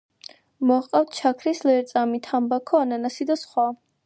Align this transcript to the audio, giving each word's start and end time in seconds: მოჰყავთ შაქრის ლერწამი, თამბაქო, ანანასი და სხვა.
მოჰყავთ 0.71 1.19
შაქრის 1.19 1.61
ლერწამი, 1.69 2.23
თამბაქო, 2.29 2.81
ანანასი 2.87 3.29
და 3.33 3.39
სხვა. 3.47 3.71